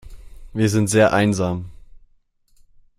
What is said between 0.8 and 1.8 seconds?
sehr einsam.